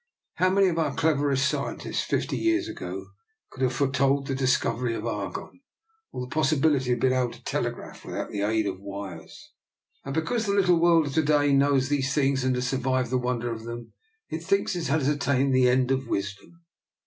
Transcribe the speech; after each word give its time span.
How 0.37 0.49
many 0.49 0.65
of 0.65 0.79
our 0.79 0.95
cleverest 0.95 1.47
scientists 1.47 2.01
fifty 2.01 2.35
years 2.35 2.67
ago 2.67 3.05
could 3.51 3.61
have 3.61 3.73
foretold 3.75 4.25
the 4.25 4.33
dis 4.33 4.57
covery 4.57 4.95
of 4.97 5.05
argon, 5.05 5.61
or 6.11 6.21
the 6.21 6.33
possibility 6.33 6.91
of 6.93 6.99
being 6.99 7.13
able 7.13 7.29
to 7.29 7.43
telegraph 7.43 8.03
without 8.03 8.31
the 8.31 8.41
aid 8.41 8.65
of 8.65 8.79
wires? 8.79 9.51
58 10.03 10.03
DR 10.03 10.09
NIKOLA'S 10.09 10.17
EXPERIMENT. 10.17 10.17
And 10.17 10.25
because 10.25 10.45
the 10.47 10.53
little 10.73 10.81
world 10.81 11.05
of 11.05 11.13
to 11.13 11.21
day 11.21 11.53
knows 11.53 11.89
these 11.89 12.15
things 12.15 12.43
and 12.43 12.55
has 12.55 12.67
survived 12.67 13.11
the 13.11 13.19
wonder 13.19 13.51
of 13.51 13.65
them, 13.65 13.93
it 14.31 14.39
thinks 14.43 14.75
it 14.75 14.87
has 14.87 15.07
attained 15.07 15.53
the 15.53 15.69
end 15.69 15.91
of 15.91 16.07
wis 16.07 16.33
dom. 16.35 16.63